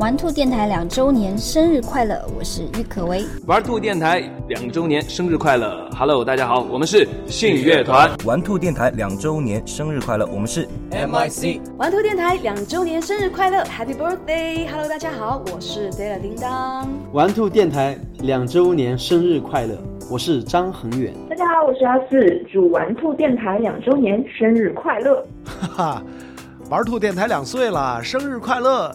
[0.00, 2.18] 玩兔电台两周年生日快乐！
[2.34, 3.22] 我是郁可唯。
[3.46, 8.10] 玩兔电台两周年生日快乐！Hello，大家好，我们是信乐团。
[8.24, 10.26] 玩兔电台两周年生日快乐！
[10.32, 11.60] 我们是 MIC。
[11.76, 16.88] 玩兔电台两周年生日快乐！Happy Birthday！Hello，大家好，我是 Della 叮当。
[17.12, 19.76] 玩兔电台两周年生日快乐！
[20.10, 21.12] 我是张恒远。
[21.28, 25.22] 大家好，我是阿四，祝玩兔电台两周年生日快乐！
[25.44, 26.02] 哈哈，
[26.70, 28.90] 玩兔电台两岁了，生日快乐！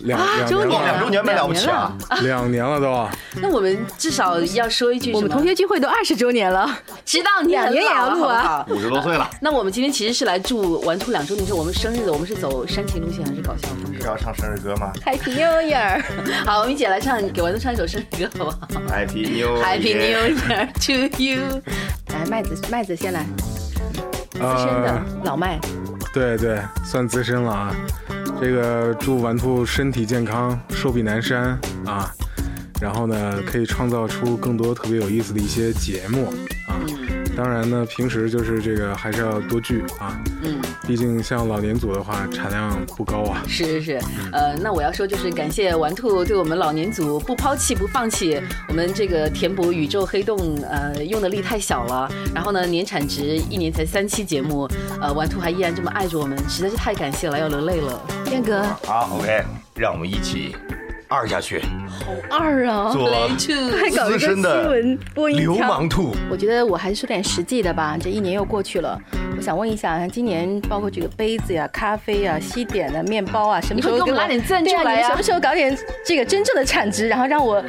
[0.04, 1.96] 两周年，两周年没了不起啊！
[2.22, 3.08] 两年了都。
[3.42, 6.70] 那我们至少要说一句，我们同学聚会都二十周年了，
[7.06, 9.30] 知道你两年也要录啊，五十多岁了。
[9.42, 14.06] 那我们今天其实是来祝玩兔两周年，是我们生日的，我们是走煽情路线还是搞笑风格？
[14.06, 16.04] 要唱生日歌吗？Happy New Year！
[16.46, 18.58] 好，我们一起来唱，给玩兔唱一首生日歌好不好
[18.90, 21.62] ？Happy New Happy New Year to you！
[22.10, 23.26] 来，麦子，麦子先来，
[24.34, 25.60] 资深的老麦。
[26.14, 27.76] 对对，算资深了啊。
[28.40, 32.12] 这个祝顽兔身体健康，寿比南山啊！
[32.82, 36.28] 然后呢，可以创造出更多特别有意思的一些节目
[36.68, 36.76] 啊。
[37.36, 40.22] 当然呢，平时就是这个还是要多聚啊。
[40.44, 43.42] 嗯，毕竟像老年组的话，产量不高啊。
[43.48, 44.00] 是是是，
[44.32, 50.38] 呃，那我要说就是感谢玩兔对我们老年组不抛弃不放弃，我们这个填补宇宙黑洞
[50.70, 52.12] 呃用的力太小了。
[52.36, 54.68] 然后呢，年产值一年才三期节目，
[55.00, 58.02] 呃，玩兔还依然这么爱着我们，实在是太感谢了，要流泪了。
[58.32, 59.44] 燕哥，好，OK，
[59.76, 60.56] 让我们一起。
[61.14, 62.90] 二下去，好二啊！
[62.92, 66.16] 做还搞一个新闻播音流氓兔。
[66.28, 67.96] 我觉得我还是说点实际的吧。
[68.02, 69.00] 这一年又过去了，
[69.38, 75.10] 我想问一下，像今年包括这个杯子呀、咖啡呀、西点的面包啊，什么时候给我拉点赞助来呀？
[75.10, 77.64] 什么时候搞点这个真正的产值，然后让我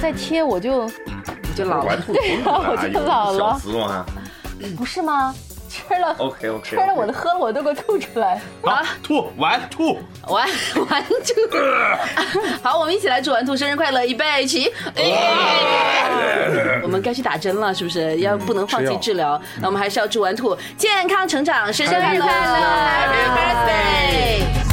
[0.00, 4.06] 再贴，我就你就老了，对啊，我就老了。
[4.78, 5.34] 不是吗？
[5.74, 8.40] 吃了，OK OK，吃了我的喝了我都给我吐出来。
[8.62, 9.98] 好，吐完吐
[10.28, 10.48] 完
[10.88, 11.18] 完吐。
[12.62, 14.72] 好，我们一起来祝完兔生日快乐，预备起。
[16.82, 18.18] 我们该去打针了，是不是？
[18.20, 24.63] 要不能放弃治疗，那我们还是要祝完兔健康成长，生日快乐，Happy Birthday。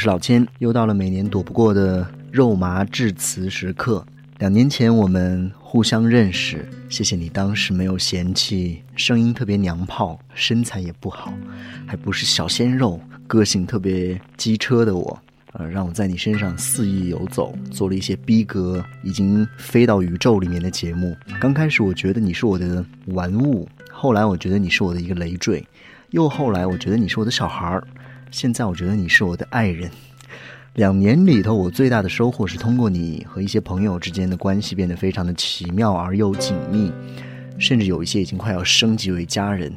[0.00, 4.02] 是老千，又到了每年躲不过的肉麻致辞时刻。
[4.38, 11.34] 两年前我们互相认识，谢谢你当时没有嫌弃声音特别娘炮，身材也不好，
[11.86, 15.22] 还不是小鲜肉，个性特别机车的我，
[15.52, 21.14] 呃，让我在你身上肆意游走，做了一些逼格已经飞到宇宙里面的节目。
[21.38, 25.62] 刚开始我觉得你是我的玩物，后来我觉得你是我的一个累赘，
[26.12, 27.86] 又后来我觉得你是我的小孩儿。
[28.30, 29.90] 现在我觉得你是我的爱人。
[30.74, 36.92] 两年里头，我最大的收获是通过你和一些朋友之间的关系变得非常的奇妙而又紧密，
[37.58, 39.72] 甚至有一些已经快要升级为家人。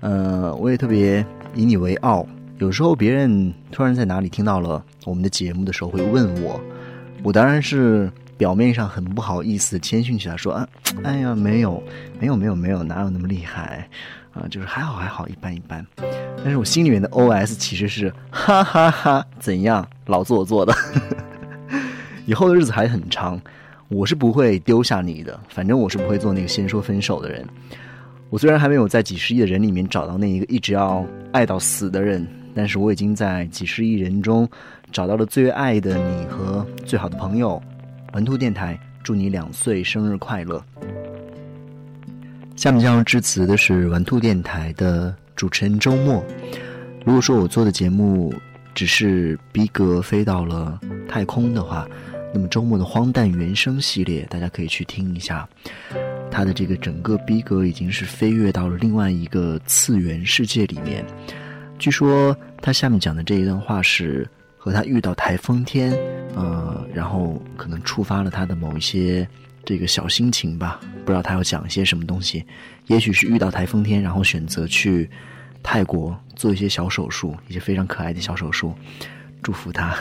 [0.00, 1.24] 呃，我也特别
[1.54, 2.26] 以你为傲。
[2.58, 6.60] 有时候别人突然在哪里听到了我们的节目的时候，会问我，
[7.22, 10.68] 我当然是表面上很不好意思谦逊起来说啊，
[11.02, 11.82] 哎呀，没有，
[12.18, 13.88] 没有，没有，没有，哪有那么厉害。
[14.32, 15.86] 啊，就是还好还好，一般一般。
[16.38, 20.74] 但是我心里面的 OS 其实是哈哈哈，怎样，老子我做作的。
[22.26, 23.40] 以后的日子还很长，
[23.86, 25.38] 我是不会丢下你的。
[25.48, 27.46] 反正我是不会做那个先说分手的人。
[28.28, 32.26] 我虽然还没有在几十亿的人里面找到那一个一直要爱到死的人，
[32.56, 34.48] 但是我已经在几十亿人中
[34.90, 37.62] 找到了最爱的你和最好的朋友。
[38.14, 40.64] 文兔电台，祝你两岁生日快乐。
[42.54, 46.24] 下面将要致辞的是玩兔电台的主持人周末。
[47.04, 48.32] 如果说我做的节目
[48.72, 51.88] 只是逼格飞到了太空的话，
[52.32, 55.48] 那么周末的荒诞原声系列，大家可以去听一下，
[56.30, 61.04] 他的这个整个逼格已经是飞跃到了另外一个次元世界里面。
[61.80, 64.24] 据说他下面讲的这一段话是
[64.64, 65.92] 和他遇到台风天，
[66.34, 69.28] 呃，然后可能触发了他的某一些
[69.62, 72.42] 这个小心情吧，不知道他要讲一些什么东西，
[72.86, 75.10] 也许是遇到台风天，然后选择去
[75.62, 78.72] 泰国做一些小手术，一些非常可爱的小手术。
[79.42, 79.94] 祝福他。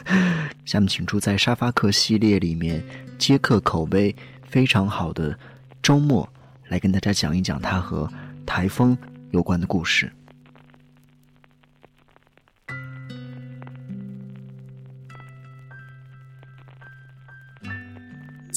[0.64, 2.82] 下面请出在沙发客系列里面
[3.18, 5.38] 接客口碑非常好的
[5.82, 6.26] 周末，
[6.68, 8.10] 来跟大家讲一讲他和
[8.46, 8.96] 台风
[9.32, 10.10] 有关的故事。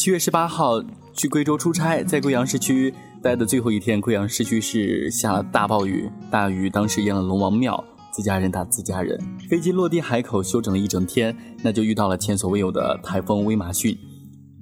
[0.02, 0.84] 七月十八号
[1.14, 7.84] 去贵州出差，在贵阳市区待的最后一天，贵阳市区是下了大暴雨，大雨当时淹了龙王庙。
[8.12, 9.16] 自家人打自家人，
[9.48, 13.96] 飞机落地海口休整了一整天，那就遇到了前所未有的台风威马逊。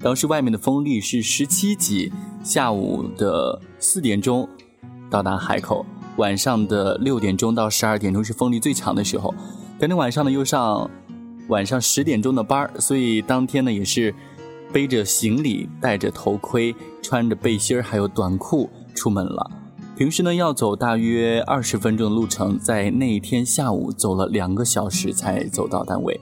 [0.01, 2.11] 当时外面的风力是十七级，
[2.43, 4.45] 下午的四点钟
[5.09, 5.85] 到达海口，
[6.17, 9.33] 晚上的六点钟到十二点钟是风力最强的时候。
[9.79, 10.91] 当天晚上呢又上
[11.47, 14.13] 晚上十点钟的班所以当天呢也是
[14.71, 19.51] 背着行李、戴着头盔、穿着背心还有短裤出门了。
[19.97, 26.19] 平时呢要走大约二十分钟的路程，在那一天下午走了两个小时才走到单位。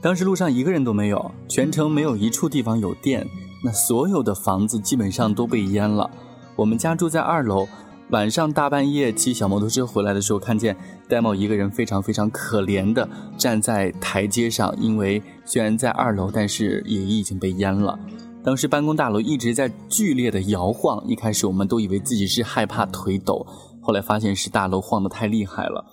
[0.00, 3.26] 当时路上一个人都没有，全程没有一处地方有电，
[3.64, 6.08] 那所有的房子基本上都被淹了。
[6.56, 7.66] 我们家住在二楼，
[8.10, 10.76] 晚上大半夜骑小摩托车回来的时候，看见
[11.08, 17.98] 戴帽一个人非常非常可怜的站在台阶上，因为虽然在二楼，但是也已经被淹了。
[18.44, 23.44] 当时办公大楼一直在剧烈的摇晃，一开始我们都以为自己是害怕腿抖，
[23.82, 25.84] 后来发现是大楼晃得太厉害了。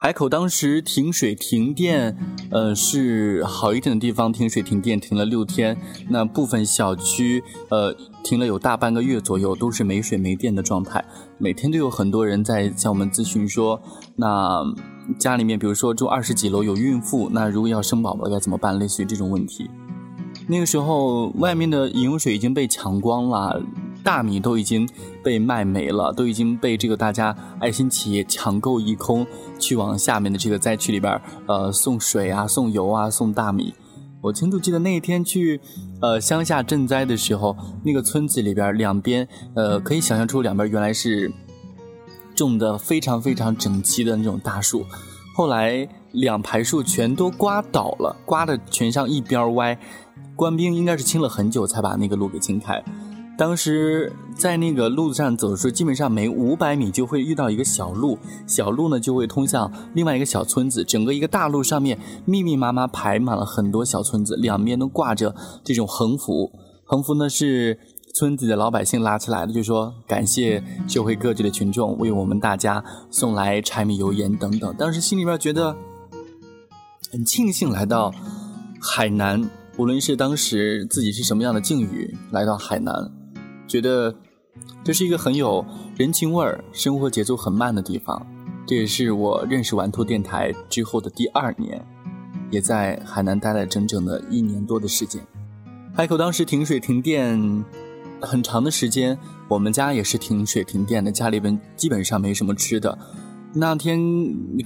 [0.00, 2.16] 海口当时停水停电，
[2.52, 5.76] 呃，是好一点的地方停水停电停了六天，
[6.08, 7.92] 那部分小区呃
[8.22, 11.04] 停了有大半个月左右，都是没水没电的状态。
[11.36, 13.82] 每天都有很多人在向我们咨询说，
[14.14, 14.62] 那
[15.18, 18.78] 家里面比如说住二十几楼有孕妇，那如果要生宝宝该怎么办？
[18.78, 19.68] 类似于这种问题。
[20.46, 23.60] 那个时候，外面的饮用水已经被抢光了，
[24.08, 24.88] 大米都已经
[25.22, 29.26] 被卖没了，都已经被这个大家爱心企业抢购一空，
[29.58, 33.74] 去往下面的这个灾区里边，呃，送水啊，送油啊，送大米。
[34.22, 35.60] 我清楚记得那一天去，
[36.00, 41.30] 呃，乡下赈灾的时候，那个村子里边两边，呃，可以想象出两边原来是
[42.34, 44.86] 种的非常非常整齐的那种大树，
[45.34, 49.78] 后来两排树全都刮倒了，刮的全上一边歪。
[50.34, 52.82] 官兵应该是清了很久才把那个路给清开。
[53.38, 58.18] 当时在那个路上走的时候，基本上每五百米就会遇到一个小路，
[58.48, 60.82] 小路呢就会通向另外一个小村子。
[60.82, 65.32] 整个一个大路上面密密麻麻排满了很多小村子，两边都挂着
[65.62, 66.50] 这种横幅。
[66.84, 67.78] 横幅呢是
[68.12, 74.74] 村子的老百姓拉起来的，就说感谢社会各界的群众为我们大家送来柴米油盐等等。
[74.76, 75.76] 当时心里边觉得
[77.12, 78.12] 很庆幸来到
[78.80, 79.48] 海南。
[79.76, 82.92] 无论是当时自己是什么样的境遇，来到海南，
[83.68, 84.12] 觉得
[84.82, 85.64] 这是一个很有
[85.96, 88.26] 人情味儿、生活节奏很慢的地方。
[88.66, 91.86] 这也是我认识玩兔电台之后的第二年，
[92.50, 95.24] 也在海南待了整整的一年多的时间。
[95.94, 97.64] 海口当时停水停电
[98.20, 102.98] 很长的时间，我们家也是停水停电的，家里边基本上没什么吃的。
[103.54, 103.98] 那天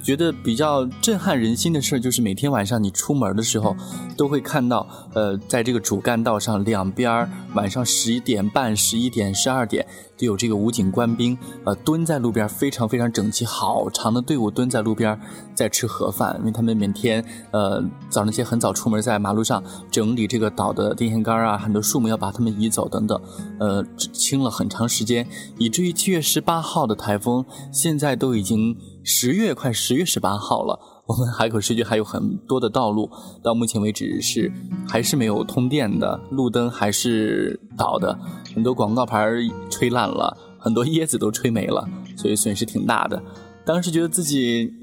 [0.03, 3.75] 觉得比较震撼人心的事儿，就是每天晚上你出门的时候，
[4.17, 9.87] 都会看到，呃，在这个主干道上两边晚上十一点半、十一点、十二点，
[10.17, 15.17] 都有这个武警官兵，呃，蹲在路边，非常非常整齐，好长的队伍蹲在路边，
[15.55, 23.19] 在吃盒饭，因为他们每天，呃，早上些很早出门，在马路上整理这个岛的电线杆啊，很多树木要把它们移走等等，
[23.59, 25.25] 呃，清了很长时间，
[25.57, 28.73] 以至于七月十八号的台风，现在都已经。
[29.05, 33.09] 十月快十月十八号了，我们海口市区还有很多的道路，
[33.43, 34.49] 到目前为止是
[34.87, 38.17] 还是没有通电的，路灯还是倒的，
[38.55, 39.29] 很多广告牌
[39.69, 43.21] 吹烂了，很多椰子都吹没了，所以损失挺大的。
[43.65, 44.73] 当时觉得自己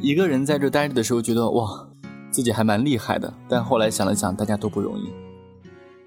[0.00, 1.88] 一个人在这待着的时候，觉得哇，
[2.32, 3.32] 自己还蛮厉害的。
[3.48, 5.08] 但后来想了想，大家都不容易。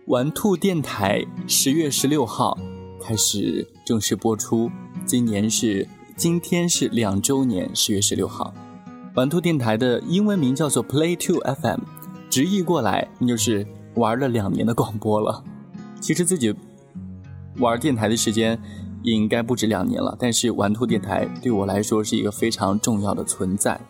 [0.07, 2.57] 玩兔电台十月十六号
[3.01, 4.69] 开始正式播出，
[5.05, 5.87] 今年是。
[6.21, 8.53] 今天是两周年，十月十六号，
[9.15, 11.79] 玩兔电台的英文名叫做 Play Two FM，
[12.29, 15.43] 直译过来那就是玩了两年的广播了。
[15.99, 16.53] 其实自己
[17.57, 18.55] 玩电台的时间
[19.01, 23.81] 也应该不止两年了，但是玩兔电台对我来说是一个非常重要的存在。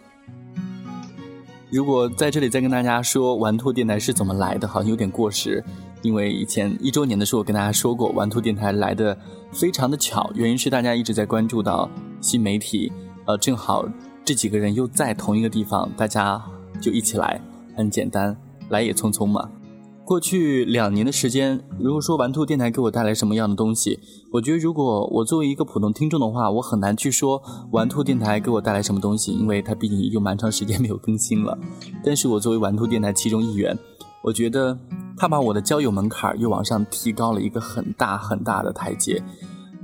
[1.69, 5.61] 如果在这里再跟大家说玩兔电台是怎么来的，好像有点过时，
[6.01, 9.17] 因为以前一周年的时候我跟大家说过，玩兔电台来的
[9.51, 11.89] 非常的巧，原因是大家一直在关注到
[12.20, 12.91] 新媒体，
[13.25, 13.86] 呃，正好
[14.25, 16.41] 这几个人又在同一个地方，大家
[16.81, 17.41] 就一起来，
[17.75, 18.36] 很简单，
[18.70, 19.50] 来也匆匆嘛。
[20.03, 23.98] 过去两年的时间，如果说玩兔电台给我带来什么样的东西，
[24.34, 27.41] 我觉得如果我作为一个普通听众的话，我很难去说
[27.72, 31.58] 玩兔电台给我带来什么东西，因为它毕竟有蛮长时间没有更新了。
[32.03, 33.77] 但是我作为玩兔电台其中一员，
[34.21, 34.77] 我觉得
[35.17, 39.21] 他把我的交友门槛又往上提高了一个很大很大的台阶。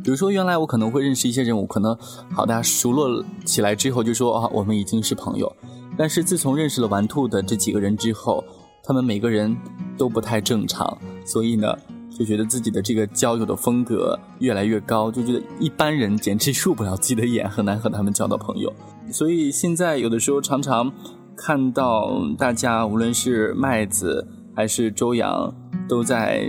[0.04, 1.98] 比如说，原来我可能会认识一些人，我可能
[2.32, 5.54] 好大家熟络起来之后就说啊，我们已经是朋友。
[5.98, 8.44] 但是自从认识了玩兔的这几个人之后，
[8.84, 9.58] 他们每个人
[9.98, 11.76] 都不太正常，所以呢，
[12.16, 18.72] 就觉得自己的这个交友的风格越来越高，就觉得一般人简直入不了自己的眼，很难和他们交到朋友。
[19.12, 20.94] 所以现在有的时候常常
[21.38, 25.54] 看到大家，无论是麦子还是周洋，
[25.88, 26.48] 都在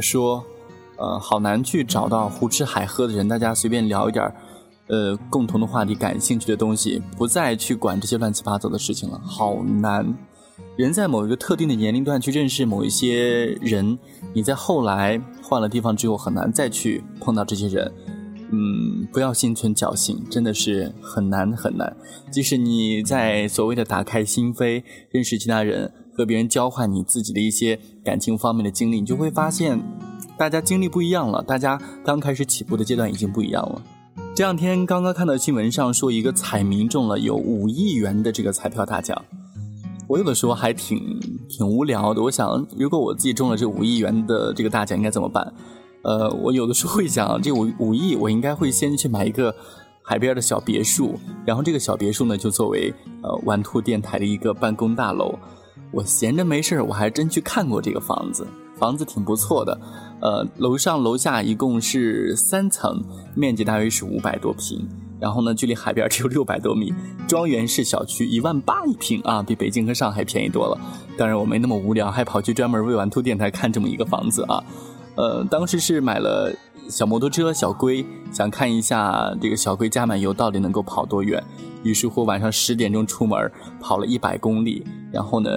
[0.00, 0.44] 说，
[0.98, 4.30] 呃，好难去找到胡吃海喝的人，大家随便聊一点，
[4.88, 10.14] 呃，共同的话题、感兴趣的东西，不再去管这些乱七八糟的事情了，好难。
[10.76, 13.98] 人在某一个特定的年龄段去认识某一些人，
[14.34, 17.90] 你在后来换了地方之后很难再去碰到这些人。
[18.50, 21.96] 嗯，不要心存侥幸，真的是很难很难。
[22.30, 29.82] 即使你在所谓的打开心扉，认识其他人，和别人交换你自己的一些感情方面的经历，你就会发现，
[30.38, 33.82] 大家经历不一样了，大家刚开始起步的阶段已经不一样了。
[34.34, 39.24] 这两天刚刚看到新闻上说，一个彩民中了有五亿元的这个彩票大奖。
[40.06, 45.52] 我有的时候还挺挺无聊的，我想如果我自己中了这五亿元的这个大奖，应该怎么办？
[46.06, 49.52] 呃，我有的时候会想，这五五亿，我应该会先去买一个
[50.02, 52.94] 海边的小别墅，然后这个小别墅呢，就作为
[53.24, 55.36] 呃玩兔电台的一个办公大楼。
[55.90, 58.46] 我闲着没事我还真去看过这个房子，
[58.78, 59.80] 房子挺不错的，
[60.20, 63.02] 呃，楼上楼下一共是三层，
[63.34, 64.86] 面积大约是五百多平。
[65.18, 66.94] 然后呢，距离海边只有六百多米，
[67.26, 70.78] 庄园式小区一万八一平啊，比北京和上海便宜多了。
[71.18, 74.62] 当然我没那么无聊，还跑去专门为玩兔电台看这么一个房子啊。
[75.16, 76.54] 呃，当时是买了
[76.88, 81.42] 小摩托车小龟，想看一下这个小龟加满油到底能够跑多远。
[81.82, 85.50] 于是乎晚上十点钟出门，跑了一百公里，然后呢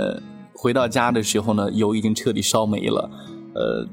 [0.53, 3.09] 回到家的时候呢，油已经彻底烧没了。
[3.53, 3.85] 呃，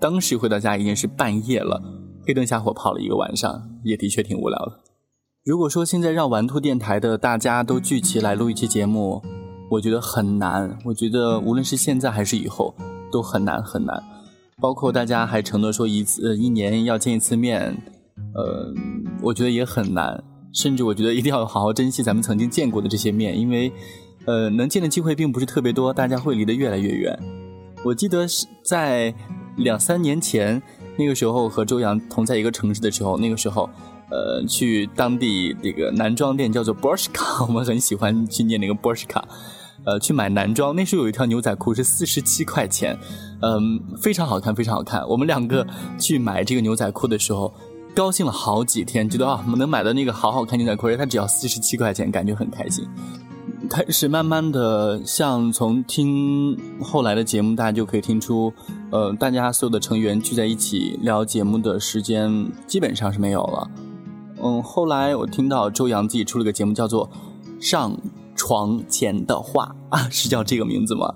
[0.00, 1.82] 当时回到家已经是半夜了，
[2.26, 4.80] 黑灯瞎火跑了一个晚上，也的确挺无聊的。
[5.44, 9.22] 如果说现在让玩兔电台的大家都聚齐来录一期节目，
[9.70, 10.78] 我觉得很难。
[10.84, 12.74] 我觉得无论是现在还是以后，
[13.10, 14.02] 都很难很难。
[14.60, 17.76] 包括大家还承诺说一次一年要见一次面，
[18.34, 18.74] 呃，
[19.22, 20.22] 我觉得也很难。
[20.52, 23.72] 甚至我觉得一定要好好珍惜咱们曾经见过的这些面，因为，
[24.26, 27.18] 呃，能见的机会并不是特别多，大家会离得越来越远。
[27.84, 29.14] 我记得是在
[29.56, 30.60] 两三年前，
[30.96, 33.68] 那个时候和周洋同在一个城市的时候，那个时候。
[34.12, 39.22] 呃，去当地这个男装店叫做 Borshka，我们很喜欢去念那个 Borshka，
[39.84, 40.74] 呃，去买男装。
[40.74, 42.96] 那时候有一条牛仔裤是四十七块钱，
[43.40, 45.06] 嗯，非常好看，非常好看。
[45.08, 45.66] 我们两个
[45.98, 47.52] 去买这个牛仔裤的时候，
[47.94, 52.86] 高兴了好几天，觉得啊，我们能买到那个好好看牛仔裤，而且它只要四十七块钱，感觉很开心。
[53.68, 58.52] 开始慢慢的，像从听后来的节目，大家就可以听出，
[58.90, 63.70] 呃，大家所有的成员聚在一起聊节目的时间基本上是没有了。
[64.42, 67.08] 嗯，后来我听到周洋自己出了个节目，叫做
[67.64, 67.96] 《上
[68.40, 71.14] 床前的话》 啊，是叫这个名字吗？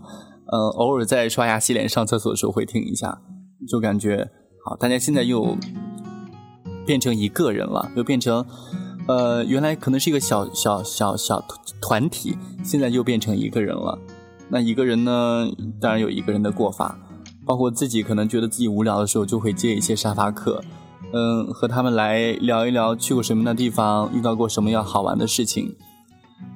[0.52, 3.18] 嗯，偶尔在刷牙、洗脸、上厕所的时候会听一下，
[3.66, 4.30] 就感觉
[4.62, 4.76] 好。
[4.76, 5.56] 大家现在又
[6.84, 8.44] 变成一个人了，又变成
[9.08, 11.42] 呃，原来可能是一个小小小小
[11.80, 13.98] 团体，现在又变成一个人了。
[14.50, 15.48] 那一个人呢，
[15.80, 16.98] 当然有一个人的过法，
[17.46, 20.62] 包括自己可能觉得自己无聊的时候，就会接一些沙发客。
[21.14, 25.74] 嗯，和他们来聊一聊去过什么样的地方，遇到过什么样好玩的事情。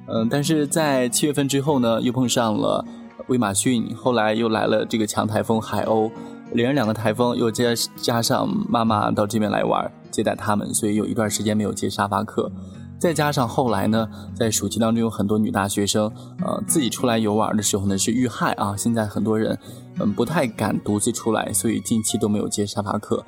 [0.07, 2.83] 嗯，但是在七月份之后呢，又碰上了
[3.27, 6.11] 威马逊，后来又来了这个强台风海鸥，
[6.53, 7.65] 连着两个台风，又加
[7.95, 12.51] 加上妈妈到这边来玩接待他们，所以有一段时间没有接沙发客。
[12.97, 16.11] 再加上后来呢，在暑期当中有很多女大学生，
[16.43, 18.75] 呃，自己出来游玩的时候呢是遇害啊。
[18.75, 19.57] 现在很多人
[19.99, 23.23] 嗯不太敢独自出来，所以近期都没有接沙发客。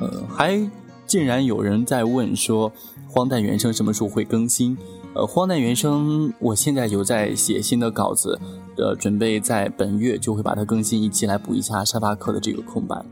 [0.00, 0.60] 呃，还
[1.06, 2.70] 竟然有人在问说，
[3.08, 4.78] 荒诞原声什么时候会更新？
[5.14, 8.38] 呃，荒诞原声我现在有在写新的稿子，
[8.76, 13.04] 呃，准备在本月就会把它更新一期来补一下沙发客的这个空白。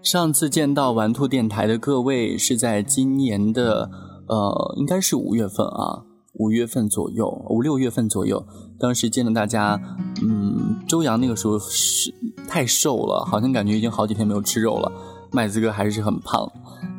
[0.00, 3.90] 上次见到玩兔电台的各位是在今年的
[4.28, 6.04] 呃，应该是五月份啊，
[6.34, 8.46] 五月份左右，五六月份左右，
[8.78, 9.78] 当时见了大家，
[10.22, 12.14] 嗯，周洋那个时候是
[12.48, 14.90] 太瘦了，好像感觉已经好几天没有吃肉了。
[15.32, 16.50] 麦子哥还是很胖，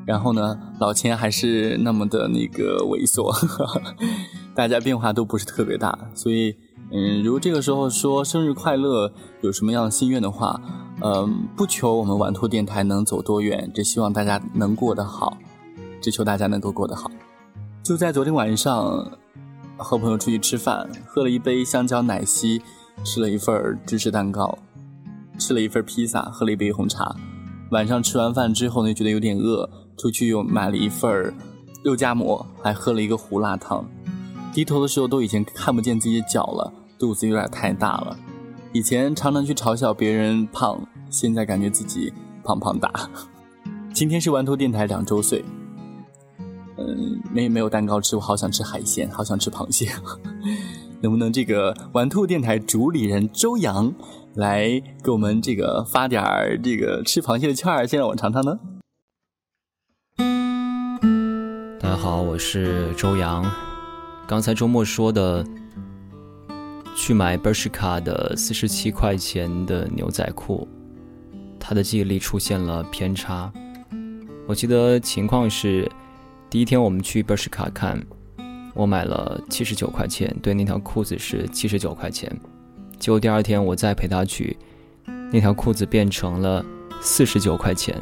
[0.06, 3.32] 然后呢，老千还是那么的那个猥琐，
[4.56, 5.98] 大家变化都不是特别大。
[6.16, 6.56] 所以，
[6.92, 10.60] 嗯，如果这个时候说生日快乐，有什么样的心愿的话，
[11.02, 15.38] 嗯，不求我们玩兔电台能走多远，只希望大家能过得好，
[16.02, 17.10] 只求大家能够过得好。
[17.84, 19.12] 就在昨天晚上，
[19.78, 22.62] 和朋友出去吃饭，喝了一杯香蕉奶昔，
[23.04, 24.58] 吃了一份芝士蛋糕，
[25.40, 27.16] 吃了一份披萨，喝了一杯红茶。
[27.72, 29.68] 晚上吃完饭之后呢，觉得有点饿，
[30.02, 31.32] 出去又买了一份
[31.84, 33.86] 肉夹馍，还喝了一个胡辣汤。
[34.52, 38.18] 低头的时候都已经看不见自己的脚了，肚子有点太大了。
[38.74, 40.82] 以前常常去嘲笑别人胖，
[41.12, 42.12] 现在感觉自己
[42.44, 42.92] 胖胖大。
[43.94, 45.46] 今天是玩兔电台两周岁，
[46.78, 49.88] 嗯，没没有蛋糕吃，我好想吃海鲜，好想吃螃蟹。
[51.00, 53.94] 能不能这个玩兔电台主理人周洋？
[54.34, 56.24] 来给我们这个发点
[56.64, 58.58] 这个吃螃蟹的券儿，先让我尝尝呢。
[61.92, 63.46] 大家好，我是周洋。
[64.26, 65.46] 刚才周末说的
[66.96, 70.66] 去买 Bershka 的四十七块钱的牛仔裤，
[71.60, 73.52] 他的记忆力出现了偏差。
[74.48, 75.92] 我记得情况是，
[76.50, 78.02] 第一天我们去 Bershka 看，
[78.74, 82.34] 我买了七十九块钱，对，那条裤子是七十九块钱。
[83.00, 84.58] 结果第二天我再陪他去，
[85.30, 86.66] 那条裤子变成了
[87.02, 88.02] 四十九块钱，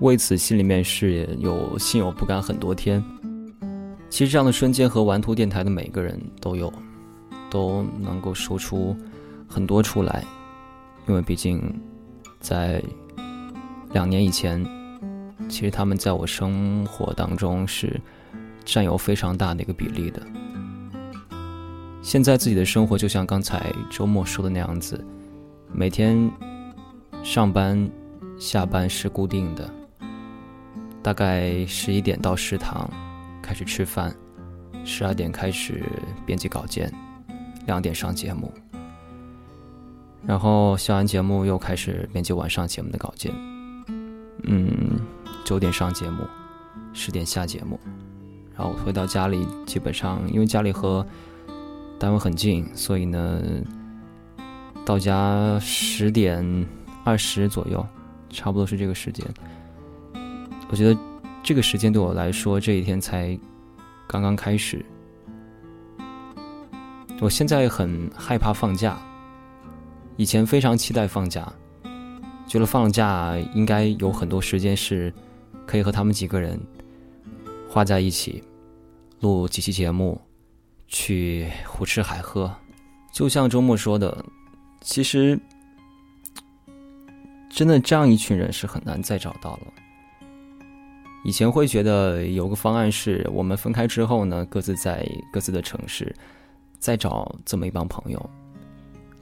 [0.00, 3.02] 为此心里面是有心有不甘很多天。
[4.10, 6.72] 其实这样的瞬间和玩图电台的每个人都有，
[7.50, 8.96] 都能够说出
[9.48, 10.24] 很多出来，
[11.08, 11.62] 因为毕竟
[12.38, 12.82] 在
[13.92, 14.64] 两年以前，
[15.48, 18.00] 其实他们在我生活当中是
[18.64, 20.22] 占有非常大的一个比例的。
[22.02, 25.02] 现在自己的生活就像刚才周末说的那样子，
[25.72, 26.30] 每天
[27.22, 27.90] 上班、
[28.38, 29.68] 下班是固定的，
[31.04, 32.90] 大概十一点到食堂
[33.42, 34.10] 开始吃饭，
[34.86, 35.84] 十二点开始
[36.24, 36.90] 编辑稿件，
[37.66, 38.50] 两点上节目，
[40.26, 43.30] 然后下完节目又开始编辑晚上节目的稿件，
[44.44, 44.98] 嗯，
[45.44, 46.24] 九点上节目，
[46.94, 47.78] 十点下节目，
[48.56, 51.06] 然后回到家里，基本上因为家里和
[51.98, 53.42] 单位很近，所以呢，
[54.86, 56.66] 到家十点
[57.04, 57.86] 二十左右，
[58.30, 59.22] 差不多是这个时间。
[60.68, 61.00] 我觉得
[61.42, 63.38] 这个时间对我来说，这一天才
[64.06, 64.84] 刚刚开始。
[67.20, 68.98] 我现在很害怕放假，
[70.16, 71.52] 以前非常期待放假，
[72.46, 75.12] 觉得放假应该有很多时间是
[75.66, 76.60] 可以和他们几个人
[77.68, 78.42] 花在一起，
[79.20, 80.20] 录几期节目。
[80.86, 82.54] 去胡吃海喝，
[83.10, 84.24] 就像周末说的，
[84.80, 85.36] 其实
[87.50, 89.72] 真的这样一群人是很难再找到了。
[91.24, 96.14] 以前会觉得有个方案是我们分开之后呢，各自在各自的城市
[96.78, 98.30] 再找这么一帮朋友，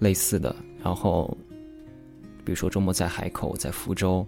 [0.01, 0.55] 类似的。
[0.83, 1.35] 然后，
[2.45, 4.27] 比如说周末在海口，在福州，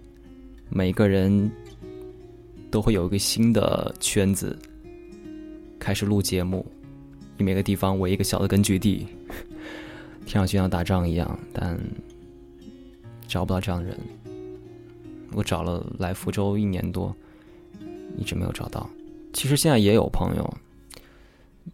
[0.69, 1.51] 每个人
[2.71, 4.57] 都会有一个新的圈子，
[5.77, 6.65] 开始录节目。
[7.37, 9.05] 以每个地方为一个小的根据地，
[10.25, 11.77] 听上去像打仗一样，但
[13.27, 13.99] 找不到这样的人。
[15.33, 17.13] 我找了来福州一年多，
[18.17, 18.89] 一直没有找到。
[19.33, 20.53] 其实现在也有朋友，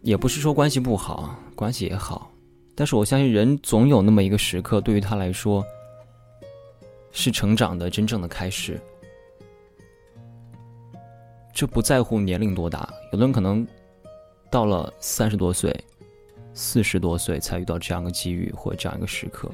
[0.02, 2.30] 也不是说关系不好，关系也好，
[2.74, 5.64] 但是我相信人总有那么一个时刻，对于他来说
[7.12, 8.80] 是成长的真正的开始。
[11.52, 13.66] 这不在乎年龄多大，有的人可能。
[14.50, 15.74] 到了三十多岁、
[16.52, 19.50] 四十多岁才遇到这样的机遇或这样一个时刻，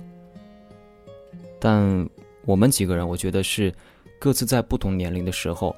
[1.61, 2.11] 但
[2.45, 3.73] 我们几个人，我觉得是
[4.19, 5.73] 各自在不同年龄的时候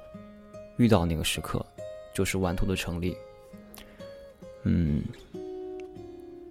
[0.80, 1.64] 遇到那个时刻，
[2.14, 3.14] 就是玩兔的成立。
[4.62, 5.02] 嗯，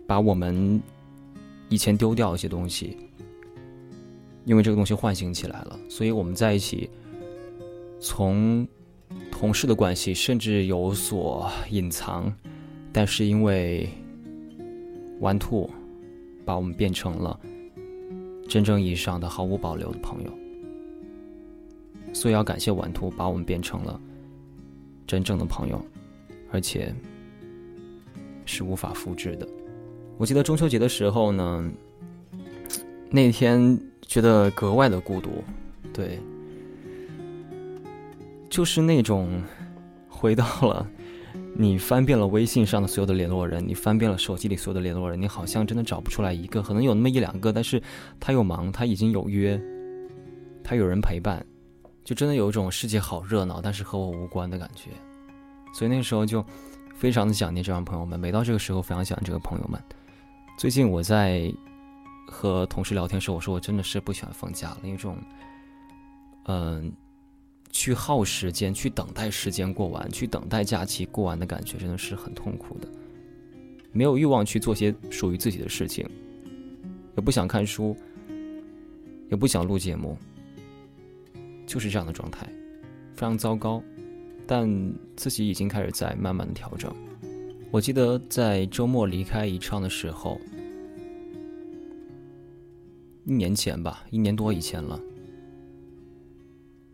[0.06, 0.80] 把我们
[1.68, 2.96] 以前丢掉一些东西，
[4.46, 6.88] 因为这个东西唤醒起来了，所以我们在一起，
[8.00, 8.68] 从
[9.32, 12.32] 同事的关系，甚至有所隐藏。
[12.94, 13.90] 但是因为
[15.20, 15.68] 玩兔，
[16.46, 17.40] 把我们变成了
[18.48, 20.32] 真正意义上的毫无保留的朋友，
[22.14, 24.00] 所以要感谢玩兔，把我们变成了
[25.10, 25.84] 真正的朋友，
[26.52, 26.94] 而且
[28.46, 29.48] 是无法复制的。
[30.20, 31.72] 我记得中秋节的时候呢，
[33.10, 35.44] 那天觉得格外的孤独，
[35.92, 36.20] 对，
[38.52, 39.42] 就是那种
[40.08, 40.88] 回到了。
[41.58, 47.82] 你翻遍了微信上的所有的联络人，你翻遍了手机里所有的联络人，你好像真的找不出来一个，可能有那么一两个，但是
[48.20, 49.60] 他又忙，他已经有约，
[50.64, 51.44] 他有人陪伴，
[52.10, 54.90] 就真的有一种世界好热闹，但是和我无关的感觉。
[55.72, 56.44] 所以那时候就
[56.96, 59.80] 非常的想念这帮朋友们，每到这个时候非常想念这个朋友们。
[60.58, 61.54] 最近我在
[62.28, 65.16] 和同事聊天时，我说我真的是不喜欢放假了，因为这种，
[66.46, 66.92] 嗯。
[67.72, 72.88] 去耗时间，去等待时间过完，去等待假期过完的感觉，真的是很痛苦的。
[73.92, 76.04] 没有欲望去做些属于自己的事情，
[77.16, 77.96] 也不想看书，
[79.30, 80.18] 也不想录节目，
[81.70, 82.48] 就是这样的状态，
[83.14, 83.80] 非常糟糕。
[84.48, 84.68] 但
[85.16, 86.92] 自己已经开始在慢慢的调整。
[87.70, 90.42] 我记得在周末离开宜昌的时候，
[93.26, 95.00] 一年前吧，一年多以前了。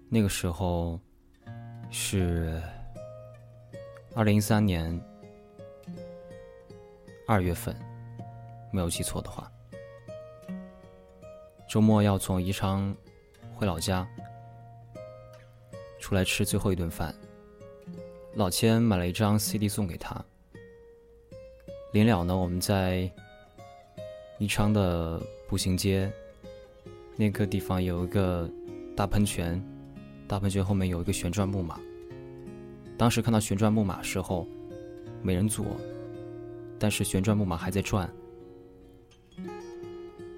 [0.09, 0.99] 那个时候
[1.89, 2.61] 是
[4.13, 5.01] 二零一三年
[7.25, 7.73] 二月份，
[8.73, 9.49] 没有记错的话，
[11.69, 12.93] 周末要从宜昌
[13.53, 14.05] 回老家，
[16.05, 17.11] 出来吃最后一顿饭。
[18.35, 20.23] 老千买了一张 CD 送给他。
[21.93, 23.11] 临了呢，我们在
[24.37, 26.13] 宜昌的步行街
[27.15, 28.47] 那个地方有一个
[28.95, 29.59] 大喷泉。
[30.27, 31.79] 大喷泉后面有一个旋转木马。
[32.99, 34.47] 当时看到旋转木马时候，
[35.23, 35.65] 没人坐，
[36.77, 38.07] 但是旋转木马还在转。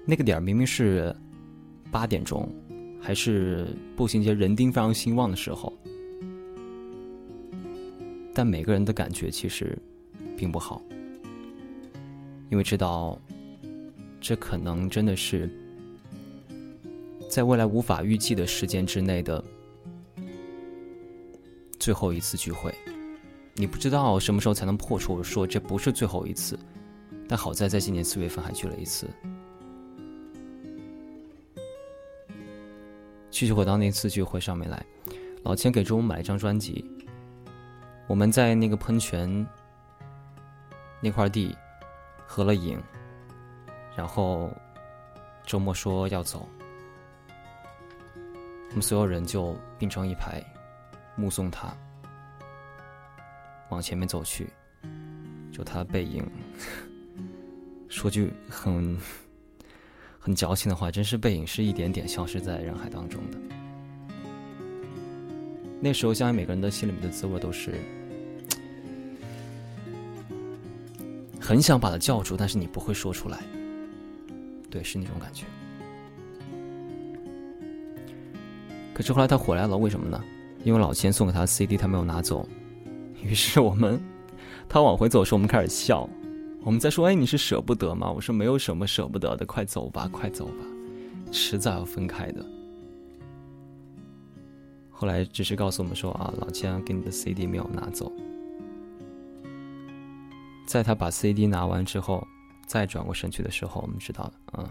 [0.06, 1.14] 那个点儿明明是
[1.92, 2.50] 八点钟，
[3.08, 3.66] 还是
[3.96, 5.72] 步行街人丁非常兴旺的时候，
[8.34, 9.78] 但每个人的感觉其实
[10.36, 10.82] 并不好，
[12.50, 13.18] 因为知道
[14.20, 15.48] 这可能真的是
[17.30, 19.42] 在未来无法预计的时间之内的。
[21.78, 22.74] 最后一次聚会，
[23.54, 26.58] 你不知道什么时候才能破除说这不是最后一次，
[27.26, 29.08] 但好在在今年四月份还聚了一次。
[33.38, 34.84] 继续回到那次聚会上面来，
[35.44, 36.84] 老千给周我买了一张专辑，
[38.08, 39.46] 我们在那个喷泉
[41.00, 41.56] 那块地
[42.26, 42.82] 合了影，
[43.96, 44.50] 然后
[45.46, 46.48] 周末说要走，
[48.70, 50.42] 我们所有人就并成一排。
[51.14, 51.72] 目送他
[53.68, 54.50] 往前面走去，
[55.52, 56.28] 就他的背影。
[57.88, 58.98] 说句很
[60.28, 63.38] 很矫情的话，真是背影是一点点消失在人海当中的。
[65.80, 67.72] 那时候，相信每个人的心里面的滋味都是
[71.40, 73.38] 很想把他叫住，但是你不会说出来。
[74.68, 75.46] 对，是那种感觉。
[78.92, 80.22] 可是后来他回来了，为什么呢？
[80.62, 82.46] 因为老钱送给他的 CD 他没有拿走，
[83.22, 83.98] 于是我们
[84.68, 86.06] 他往回走的时候，我们开始笑。
[86.62, 90.66] 我们在说：“哎，你是舍不得吗？”我说：“没有什么舍不得的，快走吧，快走吧，
[91.32, 92.44] 迟早要分开的。”
[94.90, 98.12] 后来只是告诉我们说：“啊，老钱给你的 CD 没有拿走。”
[100.66, 102.26] 在他把 CD 拿完之后，
[102.66, 104.68] 再转过身去的时候，我们知道了，嗯，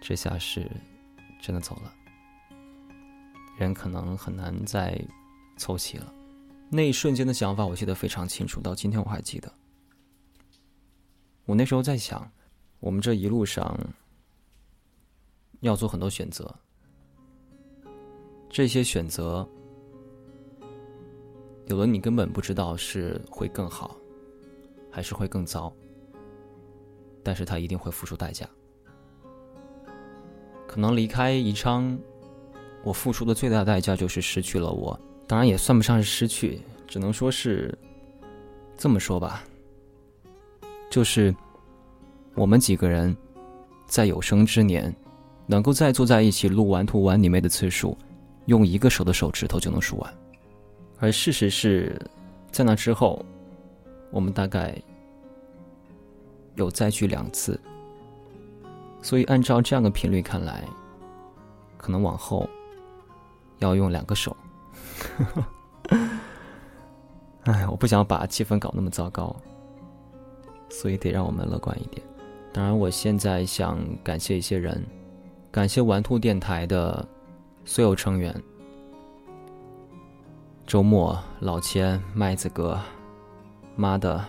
[0.00, 0.70] 这下是
[1.40, 1.92] 真的走了。
[3.56, 5.00] 人可能很难再
[5.56, 6.12] 凑齐了。
[6.68, 9.50] 那一瞬间的想法，我记得非常清楚，到今天我还记得。
[11.44, 12.30] 我那时候在想，
[12.80, 13.78] 我们这一路上
[15.60, 16.54] 要做很多选择，
[18.48, 19.48] 这些选择
[21.66, 23.96] 有的你根本不知道是会更好，
[24.90, 25.72] 还是会更糟，
[27.22, 28.48] 但是他一定会付出代价。
[30.66, 31.98] 可能离开宜昌。
[32.82, 37.74] 我付出的最大代价就是失去了我，当然也算不上是失去，只能说是
[38.76, 39.42] 这么说吧，
[40.94, 41.34] 就是
[42.36, 43.16] 我们几个人
[43.84, 44.94] 在有生之年
[45.44, 47.98] 能够再坐在一起录完、图玩你妹的次数，
[48.46, 50.14] 用一个手的手指头就能数完，
[51.00, 52.00] 而事实是
[52.52, 53.26] 在那之后，
[54.12, 54.80] 我们大概
[56.54, 57.60] 有再聚两次，
[59.02, 60.62] 所以按照这样的频率看来，
[61.76, 62.48] 可能往后。
[63.58, 64.36] 要用两个手，
[67.44, 69.34] 哎，我不想把气氛搞那么糟糕，
[70.74, 72.04] 所以得让我们乐观一点。
[72.52, 74.84] 当然，我现在想感谢一些人，
[75.52, 77.06] 感谢玩兔电台的
[77.64, 78.34] 所有成员：
[80.66, 82.76] 周末、老千、麦子哥、
[83.76, 84.24] 妈的，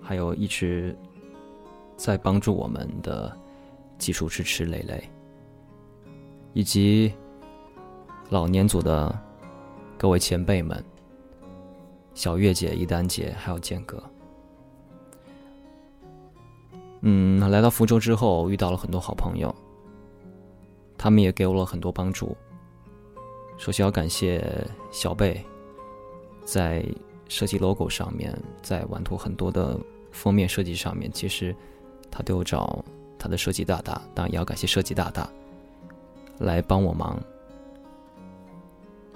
[0.00, 0.96] 还有一直
[1.96, 3.30] 在帮助我们的
[3.98, 5.04] 技术支持磊磊，
[6.54, 7.12] 以及。
[8.30, 9.12] 老年组的
[9.98, 10.84] 各位前辈们，
[12.14, 14.00] 小月姐、一丹姐，还有剑哥。
[17.02, 19.54] 嗯，来到福州之后，遇到了很多好朋友，
[20.98, 22.36] 他们也给我了很多帮助。
[23.56, 25.42] 首先要感谢小贝，
[26.44, 26.84] 在
[27.28, 29.78] 设计 logo 上面，在玩图很多的
[30.10, 31.54] 封面设计上面，其实
[32.10, 32.84] 他都有找
[33.18, 35.28] 他的设计大大，当然也要感谢设计大大
[36.38, 37.18] 来帮我忙。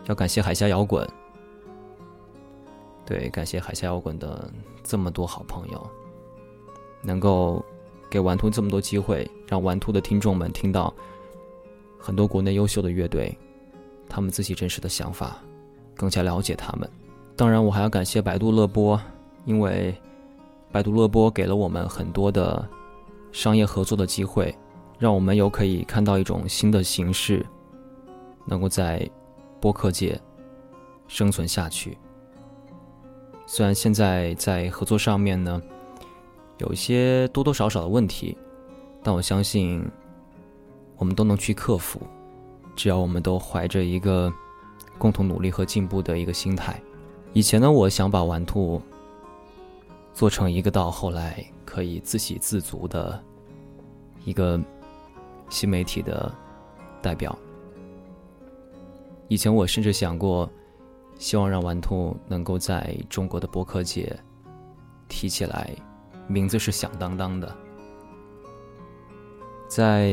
[0.07, 1.09] 要感谢海峡摇滚，
[3.07, 4.51] 对，感谢海峡摇滚的
[4.83, 5.90] 这么多好朋友，
[7.03, 7.64] 能够
[8.14, 10.94] 给玩兔这么多机会，让玩兔的听众们听到
[11.98, 13.37] 很多国内优秀的乐队，
[14.09, 15.42] 他们自己真实的想法，
[15.96, 16.88] 更加了解他们。
[17.35, 19.00] 当然，我还要感谢百度乐播，
[19.44, 19.92] 因为
[20.70, 22.64] 百度乐播给了我们很多的
[23.33, 24.57] 商业合作的机会，
[24.96, 27.44] 让我们有可以看到一种新的形式，
[28.46, 29.11] 能够在。
[29.61, 30.20] 播客界
[31.09, 31.96] 生存下去。
[33.46, 35.59] 虽然现在在合作上面呢，
[36.59, 38.37] 有一些多多少少的问题，
[39.03, 39.85] 但我相信
[40.97, 42.01] 我们都能去克服。
[42.77, 44.33] 只要我们都怀着一个
[44.99, 46.81] 共同努力和进步的一个心态。
[47.33, 48.83] 以前呢，我想把玩兔
[50.12, 53.23] 做成一个到后来可以自给自足的
[54.25, 54.61] 一个
[55.49, 56.33] 新媒体的
[57.01, 57.37] 代表。
[59.29, 60.51] 以前我甚至想过，
[61.17, 64.17] 希望让玩兔能够在中国的播客界
[65.09, 65.71] 提起来，
[66.27, 67.57] 名字是响当当的。
[69.69, 70.09] 在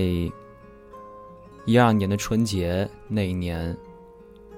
[1.65, 3.75] 一二年的春节那一年，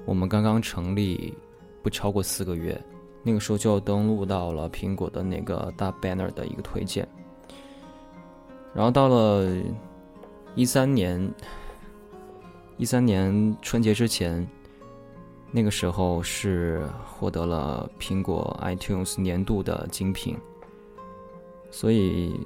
[0.06, 1.38] 我们刚刚成立
[1.82, 2.80] 不超过四个月，
[3.22, 7.08] 那个时候就登录到了苹果的那个大 banner 的一个推荐。
[8.74, 9.48] 然后到了
[10.56, 11.34] 一三年。
[12.78, 14.46] 一三年春节之前，
[15.52, 20.36] 那个时候是获得了苹果 iTunes 年度的精品，
[21.74, 22.40] 所以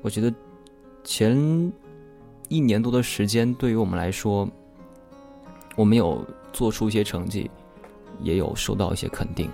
[0.00, 0.32] 我觉得
[1.02, 1.72] 前
[2.48, 4.48] 一年多的时间对于我们来说，
[5.74, 7.50] 我们有做出一些成绩，
[8.20, 9.50] 也有收到一些肯定，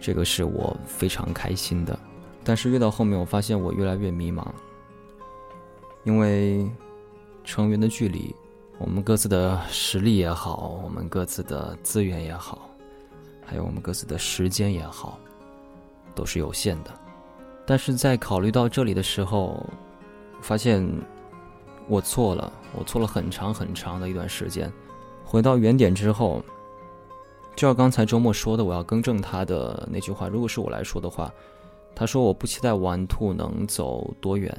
[0.00, 1.96] 这个是我非常开心的。
[2.42, 4.46] 但是越到后面，我发现我越来越迷茫，
[6.04, 6.66] 因为
[7.44, 8.34] 成员的距离。
[8.78, 12.70] 我们各自的实力也好，我们各自的资源也好，
[13.44, 15.18] 还有我们各自的时间也好，
[16.14, 17.07] 都是有限的。
[17.68, 19.62] 但是在考虑到这里的时候，
[20.40, 20.82] 发现
[21.86, 24.72] 我错了，我错了很长很长的一段时间。
[25.22, 26.42] 回到原点之后，
[27.54, 30.28] 就像刚才周末说的，我要更正他的那句话。
[30.28, 31.30] 如果是我来说的话，
[31.94, 34.56] 他说我不期待玩兔能走多远，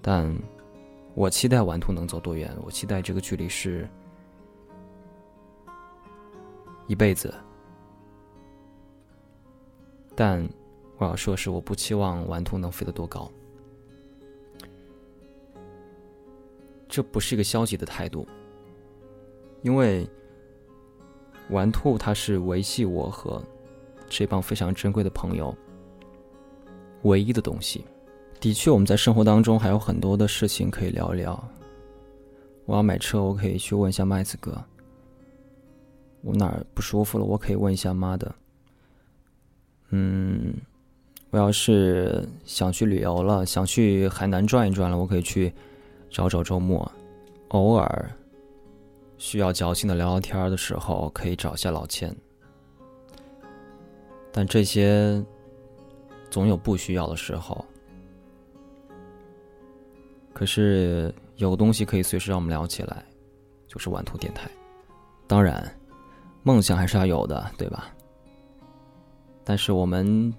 [0.00, 0.34] 但。
[1.16, 2.52] 我期待玩兔能走多远？
[2.64, 3.88] 我期待这个距离是
[6.88, 7.32] 一辈子。
[10.16, 10.44] 但
[11.04, 13.30] 我要说是，我不期望玩兔能飞得多高。
[16.88, 18.26] 这不是一个消极的态度，
[19.62, 20.08] 因为
[21.50, 23.42] 玩兔它是维系我和
[24.08, 25.54] 这帮非常珍贵的朋友
[27.02, 27.84] 唯一的东西。
[28.40, 31.48] 的确，我们在生活当中还有很多的事情可以聊一聊。
[32.64, 34.62] 我要买车，我可以去问一下麦子哥。
[36.22, 38.34] 我哪儿不舒服了，我可以问一下妈的。
[39.90, 40.54] 嗯，
[41.34, 45.52] 我要是想去旅游了，想去海南转一转了，我可以去
[46.08, 46.88] 找找周末。
[47.48, 48.08] 偶尔
[49.18, 52.14] 需要矫情的聊聊天的时候，可以找一下老千。
[54.30, 55.20] 但这些
[56.30, 57.64] 总有不需要的时候。
[60.32, 63.04] 可是有东西可以随时让我们聊起来，
[63.66, 64.48] 就是玩兔电台。
[65.26, 65.68] 当然，
[66.44, 67.92] 梦想还是要有的，对吧？
[69.42, 70.32] 但是我们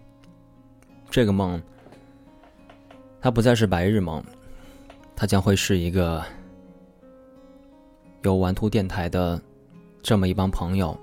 [1.09, 1.61] 这个梦，
[3.21, 4.23] 它不再是白日梦，
[5.15, 6.23] 它将会是一个
[8.23, 9.41] 有玩兔电台的
[10.03, 10.97] 这么一帮朋友，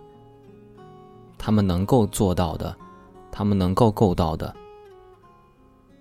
[1.39, 2.77] 他们能够做到的，
[3.31, 4.55] 他们能够够到的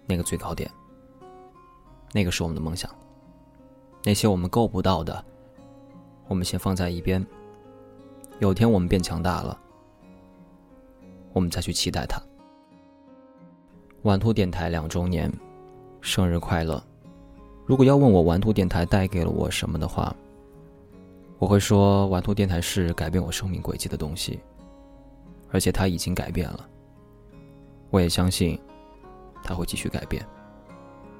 [0.05, 0.69] 那个最高点。
[2.11, 2.93] 那个是我们的梦想，
[4.03, 5.23] 那些我们够不到的，
[6.27, 7.25] 我们先放在一边。
[8.39, 9.57] 有天我们变强大了，
[11.31, 12.21] 我们再去期待它。
[14.03, 15.31] 玩兔电台两周年，
[16.01, 16.81] 生日快乐！
[17.67, 20.15] 如果要问我玩兔电台带给了我什么的话，
[21.37, 24.39] 我会说玩兔电台是改变我生命轨迹的东西，
[25.51, 26.67] 而且它已经改变了。
[27.91, 28.59] 我也相信，
[29.43, 30.25] 它会继续改变。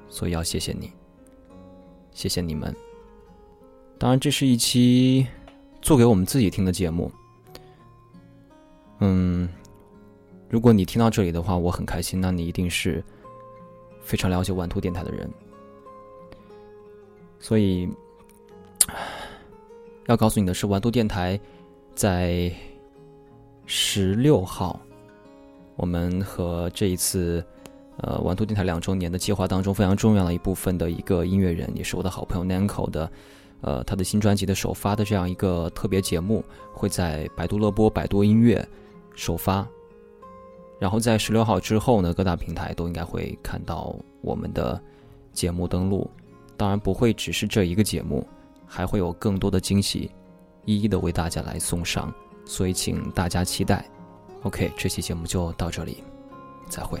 [0.08, 0.90] 所以要谢谢你，
[2.10, 2.74] 谢谢你们。
[3.96, 5.24] 当然，这是一期
[5.80, 7.10] 做给我们自己听的节目。
[8.98, 9.48] 嗯，
[10.52, 13.02] 如果你听到这里的话，我很开心，那你一定是
[14.02, 15.26] 非常了解玩兔电台的人。
[17.40, 17.88] 所以
[20.08, 21.40] 要告诉你的是，玩兔电台
[21.94, 22.52] 在
[23.64, 24.78] 十六号，
[25.74, 27.42] 我们和这一次
[27.96, 33.10] 呃玩兔电台两周年的计划当中非常重要的一部分的一个音乐人，也是我的好朋友 Nanco 的。
[33.62, 38.68] 呃，他的新专辑的首发的这样一个特别节目，会在百度乐播、百度音乐
[39.14, 39.66] 首发，
[40.82, 44.82] 然后在十六号之后呢，各大平台都应该会看到我们的
[45.32, 46.10] 节目登录。
[46.56, 48.26] 当然不会只是这一个节目，
[48.66, 50.10] 还会有更多的惊喜，
[50.64, 52.12] 一一的为大家来送上，
[52.44, 53.88] 所以请大家期待。
[54.42, 56.02] OK，这期节目就到这里，
[56.68, 57.00] 再会。